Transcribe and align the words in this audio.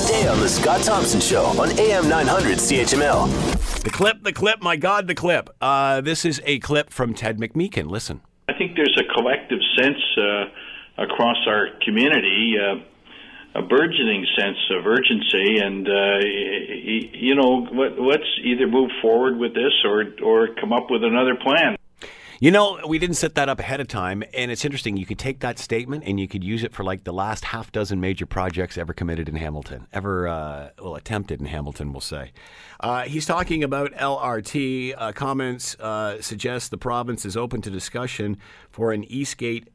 today 0.00 0.28
on 0.28 0.40
The 0.40 0.48
Scott 0.48 0.82
Thompson 0.82 1.20
Show 1.20 1.44
on 1.60 1.78
AM 1.78 2.08
900 2.08 2.56
CHML. 2.56 3.82
The 3.82 3.90
clip, 3.90 4.22
the 4.22 4.32
clip, 4.32 4.62
my 4.62 4.76
God, 4.76 5.06
the 5.06 5.14
clip. 5.14 5.50
Uh, 5.60 6.00
this 6.00 6.24
is 6.24 6.40
a 6.44 6.58
clip 6.60 6.90
from 6.90 7.12
Ted 7.12 7.38
McMeekin. 7.38 7.90
Listen. 7.90 8.20
I 8.48 8.54
think 8.54 8.76
there's 8.76 8.98
a 8.98 9.12
collective 9.14 9.58
sense 9.78 9.98
uh, 10.16 11.02
across 11.02 11.36
our 11.46 11.68
community, 11.84 12.54
uh, 12.58 13.58
a 13.58 13.62
burgeoning 13.62 14.26
sense 14.38 14.58
of 14.70 14.86
urgency, 14.86 15.58
and 15.58 15.86
uh, 15.86 16.18
you 17.12 17.34
know, 17.34 17.66
let, 17.72 18.00
let's 18.00 18.28
either 18.44 18.66
move 18.66 18.90
forward 19.02 19.38
with 19.38 19.54
this 19.54 19.72
or 19.84 20.04
or 20.22 20.48
come 20.60 20.72
up 20.72 20.90
with 20.90 21.04
another 21.04 21.34
plan. 21.34 21.76
You 22.42 22.50
know, 22.50 22.80
we 22.88 22.98
didn't 22.98 23.16
set 23.16 23.34
that 23.34 23.50
up 23.50 23.60
ahead 23.60 23.80
of 23.80 23.88
time, 23.88 24.24
and 24.32 24.50
it's 24.50 24.64
interesting. 24.64 24.96
You 24.96 25.04
could 25.04 25.18
take 25.18 25.40
that 25.40 25.58
statement 25.58 26.04
and 26.06 26.18
you 26.18 26.26
could 26.26 26.42
use 26.42 26.64
it 26.64 26.72
for 26.72 26.82
like 26.82 27.04
the 27.04 27.12
last 27.12 27.44
half 27.44 27.70
dozen 27.70 28.00
major 28.00 28.24
projects 28.24 28.78
ever 28.78 28.94
committed 28.94 29.28
in 29.28 29.36
Hamilton, 29.36 29.86
ever 29.92 30.26
uh, 30.26 30.70
well 30.78 30.94
attempted 30.94 31.38
in 31.40 31.44
Hamilton, 31.44 31.92
we'll 31.92 32.00
say. 32.00 32.32
Uh, 32.80 33.02
he's 33.02 33.26
talking 33.26 33.62
about 33.62 33.92
LRT. 33.92 34.94
Uh, 34.96 35.12
comments 35.12 35.78
uh, 35.80 36.22
suggest 36.22 36.70
the 36.70 36.78
province 36.78 37.26
is 37.26 37.36
open 37.36 37.60
to 37.60 37.68
discussion 37.68 38.38
for 38.70 38.92
an 38.92 39.04
Eastgate, 39.04 39.68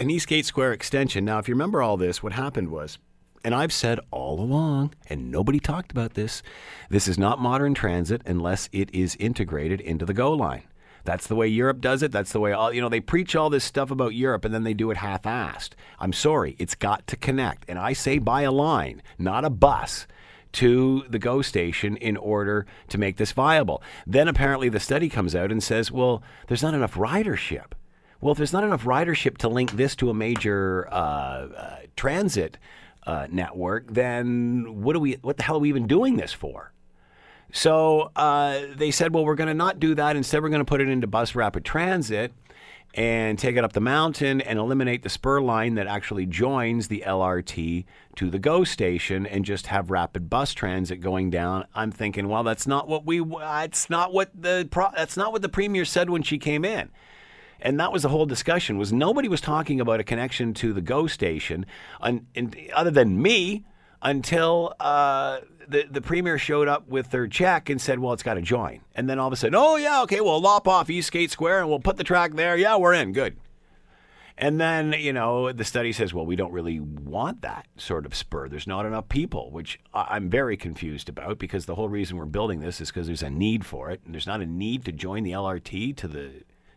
an 0.00 0.10
Eastgate 0.10 0.44
Square 0.44 0.72
extension. 0.72 1.24
Now, 1.24 1.38
if 1.38 1.46
you 1.46 1.54
remember 1.54 1.82
all 1.82 1.96
this, 1.96 2.20
what 2.20 2.32
happened 2.32 2.70
was 2.70 2.98
and 3.44 3.54
I've 3.54 3.72
said 3.72 4.00
all 4.10 4.40
along, 4.40 4.94
and 5.08 5.30
nobody 5.30 5.60
talked 5.60 5.92
about 5.92 6.14
this, 6.14 6.42
this 6.90 7.06
is 7.06 7.16
not 7.16 7.40
modern 7.40 7.74
transit 7.74 8.22
unless 8.26 8.68
it 8.72 8.92
is 8.92 9.16
integrated 9.20 9.80
into 9.80 10.04
the 10.04 10.14
GO 10.14 10.32
line. 10.32 10.64
That's 11.04 11.26
the 11.26 11.34
way 11.34 11.48
Europe 11.48 11.80
does 11.80 12.02
it. 12.02 12.12
That's 12.12 12.32
the 12.32 12.40
way 12.40 12.52
all, 12.52 12.72
you 12.72 12.80
know, 12.80 12.88
they 12.88 13.00
preach 13.00 13.34
all 13.34 13.50
this 13.50 13.64
stuff 13.64 13.90
about 13.90 14.14
Europe 14.14 14.44
and 14.44 14.54
then 14.54 14.62
they 14.62 14.74
do 14.74 14.90
it 14.90 14.98
half 14.98 15.22
assed. 15.22 15.70
I'm 15.98 16.12
sorry, 16.12 16.56
it's 16.58 16.74
got 16.74 17.06
to 17.08 17.16
connect. 17.16 17.64
And 17.68 17.78
I 17.78 17.92
say 17.92 18.18
by 18.18 18.42
a 18.42 18.52
line, 18.52 19.02
not 19.18 19.44
a 19.44 19.50
bus 19.50 20.06
to 20.52 21.04
the 21.08 21.18
GO 21.18 21.42
station 21.42 21.96
in 21.96 22.16
order 22.16 22.66
to 22.88 22.98
make 22.98 23.16
this 23.16 23.32
viable. 23.32 23.82
Then 24.06 24.28
apparently 24.28 24.68
the 24.68 24.80
study 24.80 25.08
comes 25.08 25.34
out 25.34 25.50
and 25.50 25.62
says, 25.62 25.90
well, 25.90 26.22
there's 26.46 26.62
not 26.62 26.74
enough 26.74 26.94
ridership. 26.94 27.72
Well, 28.20 28.32
if 28.32 28.38
there's 28.38 28.52
not 28.52 28.62
enough 28.62 28.84
ridership 28.84 29.38
to 29.38 29.48
link 29.48 29.72
this 29.72 29.96
to 29.96 30.10
a 30.10 30.14
major 30.14 30.88
uh, 30.92 30.94
uh, 30.94 31.76
transit 31.96 32.58
uh, 33.04 33.26
network, 33.30 33.92
then 33.92 34.82
what 34.82 34.92
do 34.92 35.00
we? 35.00 35.14
What 35.22 35.38
the 35.38 35.42
hell 35.42 35.56
are 35.56 35.58
we 35.58 35.68
even 35.68 35.88
doing 35.88 36.16
this 36.16 36.32
for? 36.32 36.72
So 37.52 38.10
uh, 38.16 38.60
they 38.74 38.90
said, 38.90 39.14
well, 39.14 39.24
we're 39.24 39.34
going 39.34 39.48
to 39.48 39.54
not 39.54 39.78
do 39.78 39.94
that. 39.94 40.16
Instead, 40.16 40.42
we're 40.42 40.48
going 40.48 40.60
to 40.60 40.64
put 40.64 40.80
it 40.80 40.88
into 40.88 41.06
bus 41.06 41.34
rapid 41.34 41.64
transit 41.64 42.32
and 42.94 43.38
take 43.38 43.56
it 43.56 43.64
up 43.64 43.72
the 43.72 43.80
mountain 43.80 44.40
and 44.40 44.58
eliminate 44.58 45.02
the 45.02 45.08
spur 45.08 45.40
line 45.40 45.74
that 45.74 45.86
actually 45.86 46.26
joins 46.26 46.88
the 46.88 47.04
LRT 47.06 47.84
to 48.16 48.30
the 48.30 48.38
GO 48.38 48.64
station 48.64 49.26
and 49.26 49.44
just 49.44 49.68
have 49.68 49.90
rapid 49.90 50.28
bus 50.28 50.52
transit 50.52 51.00
going 51.00 51.30
down. 51.30 51.66
I'm 51.74 51.90
thinking, 51.90 52.28
well, 52.28 52.42
that's 52.42 52.66
not 52.66 52.88
what 52.88 53.06
we. 53.06 53.22
It's 53.22 53.88
not 53.88 54.12
what 54.12 54.30
the. 54.34 54.68
That's 54.94 55.16
not 55.16 55.32
what 55.32 55.42
the 55.42 55.48
premier 55.48 55.84
said 55.84 56.10
when 56.10 56.22
she 56.22 56.38
came 56.38 56.64
in. 56.64 56.90
And 57.60 57.78
that 57.78 57.92
was 57.92 58.02
the 58.02 58.08
whole 58.08 58.26
discussion. 58.26 58.76
Was 58.76 58.92
nobody 58.92 59.28
was 59.28 59.40
talking 59.40 59.80
about 59.80 60.00
a 60.00 60.04
connection 60.04 60.52
to 60.54 60.72
the 60.72 60.80
GO 60.80 61.06
station, 61.06 61.64
and, 62.00 62.26
and 62.34 62.56
other 62.74 62.90
than 62.90 63.22
me, 63.22 63.64
until 64.02 64.74
uh, 64.80 65.40
the 65.68 65.86
the 65.90 66.00
premier 66.00 66.36
showed 66.38 66.68
up 66.68 66.88
with 66.88 67.10
their 67.10 67.26
check 67.26 67.70
and 67.70 67.80
said, 67.80 67.98
"Well, 67.98 68.12
it's 68.12 68.22
got 68.22 68.34
to 68.34 68.42
join." 68.42 68.80
And 68.94 69.08
then 69.08 69.18
all 69.18 69.28
of 69.28 69.32
a 69.32 69.36
sudden, 69.36 69.54
"Oh 69.54 69.76
yeah, 69.76 70.02
okay, 70.02 70.20
we'll 70.20 70.40
lop 70.40 70.68
off 70.68 70.90
Eastgate 70.90 71.30
Square 71.30 71.60
and 71.60 71.68
we'll 71.68 71.80
put 71.80 71.96
the 71.96 72.04
track 72.04 72.34
there. 72.34 72.56
Yeah, 72.56 72.76
we're 72.76 72.94
in. 72.94 73.12
Good." 73.12 73.36
And 74.36 74.60
then 74.60 74.94
you 74.98 75.12
know 75.12 75.52
the 75.52 75.64
study 75.64 75.92
says, 75.92 76.12
"Well, 76.12 76.26
we 76.26 76.36
don't 76.36 76.52
really 76.52 76.80
want 76.80 77.42
that 77.42 77.66
sort 77.76 78.04
of 78.04 78.14
spur. 78.14 78.48
There's 78.48 78.66
not 78.66 78.86
enough 78.86 79.08
people," 79.08 79.50
which 79.50 79.78
I'm 79.94 80.28
very 80.28 80.56
confused 80.56 81.08
about 81.08 81.38
because 81.38 81.66
the 81.66 81.76
whole 81.76 81.88
reason 81.88 82.16
we're 82.16 82.24
building 82.26 82.60
this 82.60 82.80
is 82.80 82.88
because 82.88 83.06
there's 83.06 83.22
a 83.22 83.30
need 83.30 83.64
for 83.64 83.90
it, 83.90 84.00
and 84.04 84.14
there's 84.14 84.26
not 84.26 84.40
a 84.40 84.46
need 84.46 84.84
to 84.86 84.92
join 84.92 85.22
the 85.22 85.32
LRT 85.32 85.96
to 85.96 86.08
the 86.08 86.30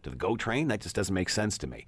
to 0.03 0.09
the 0.09 0.15
GO 0.15 0.37
train. 0.37 0.67
That 0.67 0.81
just 0.81 0.95
doesn't 0.95 1.13
make 1.13 1.29
sense 1.29 1.57
to 1.59 1.67
me. 1.67 1.85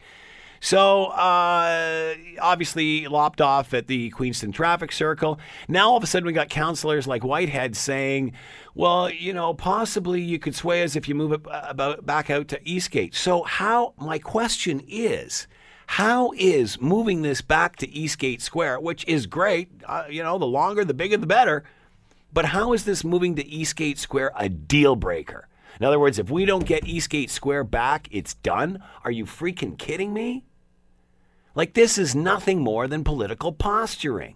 So, 0.59 1.05
uh, 1.05 2.15
obviously, 2.41 3.07
lopped 3.07 3.41
off 3.41 3.73
at 3.73 3.87
the 3.87 4.09
Queenston 4.11 4.51
traffic 4.51 4.91
circle. 4.91 5.39
Now, 5.67 5.89
all 5.89 5.97
of 5.97 6.03
a 6.03 6.07
sudden, 6.07 6.25
we 6.25 6.33
got 6.33 6.49
councillors 6.49 7.07
like 7.07 7.23
Whitehead 7.23 7.75
saying, 7.75 8.33
well, 8.73 9.09
you 9.09 9.33
know, 9.33 9.53
possibly 9.53 10.21
you 10.21 10.39
could 10.39 10.55
sway 10.55 10.83
us 10.83 10.95
if 10.95 11.07
you 11.07 11.15
move 11.15 11.31
it 11.31 11.41
about 11.51 12.05
back 12.05 12.29
out 12.29 12.47
to 12.49 12.59
Eastgate. 12.67 13.15
So, 13.15 13.43
how, 13.43 13.93
my 13.97 14.19
question 14.19 14.81
is, 14.87 15.47
how 15.87 16.31
is 16.35 16.81
moving 16.81 17.21
this 17.21 17.41
back 17.41 17.77
to 17.77 17.89
Eastgate 17.89 18.41
Square, 18.41 18.81
which 18.81 19.05
is 19.07 19.25
great, 19.25 19.69
uh, 19.85 20.03
you 20.09 20.21
know, 20.21 20.37
the 20.37 20.45
longer, 20.45 20.83
the 20.83 20.93
bigger, 20.93 21.17
the 21.17 21.25
better, 21.25 21.63
but 22.33 22.45
how 22.45 22.73
is 22.73 22.83
this 22.83 23.03
moving 23.03 23.35
to 23.35 23.47
Eastgate 23.47 23.97
Square 23.97 24.31
a 24.35 24.49
deal 24.49 24.95
breaker? 24.95 25.47
In 25.79 25.85
other 25.85 25.99
words, 25.99 26.19
if 26.19 26.29
we 26.29 26.45
don't 26.45 26.65
get 26.65 26.87
Eastgate 26.87 27.29
Square 27.29 27.65
back, 27.65 28.07
it's 28.11 28.33
done? 28.33 28.83
Are 29.05 29.11
you 29.11 29.25
freaking 29.25 29.77
kidding 29.77 30.13
me? 30.13 30.43
Like, 31.57 31.73
this 31.73 31.97
is 31.97 32.13
nothing 32.13 32.59
more 32.59 32.87
than 32.87 33.03
political 33.03 33.51
posturing. 33.51 34.35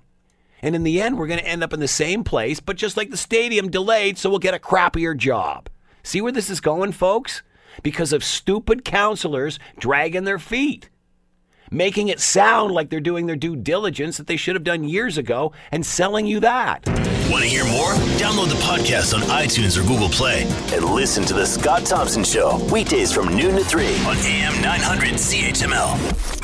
And 0.59 0.75
in 0.75 0.81
the 0.81 0.99
end, 0.99 1.19
we're 1.19 1.27
going 1.27 1.39
to 1.39 1.47
end 1.47 1.63
up 1.63 1.71
in 1.71 1.79
the 1.79 1.87
same 1.87 2.23
place, 2.23 2.59
but 2.59 2.77
just 2.77 2.97
like 2.97 3.11
the 3.11 3.15
stadium 3.15 3.69
delayed, 3.69 4.17
so 4.17 4.27
we'll 4.27 4.39
get 4.39 4.55
a 4.55 4.59
crappier 4.59 5.15
job. 5.15 5.69
See 6.01 6.19
where 6.19 6.31
this 6.31 6.49
is 6.49 6.59
going, 6.59 6.93
folks? 6.93 7.43
Because 7.83 8.11
of 8.11 8.23
stupid 8.23 8.83
councillors 8.83 9.59
dragging 9.77 10.23
their 10.23 10.39
feet, 10.39 10.89
making 11.69 12.07
it 12.07 12.19
sound 12.19 12.73
like 12.73 12.89
they're 12.89 12.99
doing 12.99 13.27
their 13.27 13.35
due 13.35 13.55
diligence 13.55 14.17
that 14.17 14.25
they 14.25 14.35
should 14.35 14.55
have 14.55 14.63
done 14.63 14.83
years 14.83 15.19
ago 15.19 15.51
and 15.71 15.85
selling 15.85 16.25
you 16.25 16.39
that. 16.39 16.87
Want 17.29 17.43
to 17.43 17.49
hear 17.49 17.65
more? 17.65 17.93
Download 18.17 18.49
the 18.49 18.59
podcast 18.63 19.13
on 19.13 19.21
iTunes 19.29 19.77
or 19.77 19.87
Google 19.87 20.09
Play 20.09 20.45
and 20.73 20.85
listen 20.85 21.23
to 21.25 21.35
The 21.35 21.45
Scott 21.45 21.85
Thompson 21.85 22.23
Show 22.23 22.57
weekdays 22.73 23.13
from 23.13 23.27
noon 23.37 23.57
to 23.57 23.63
3 23.63 23.85
on 24.05 24.17
AM 24.17 24.59
900 24.59 25.13
CHML. 25.13 26.40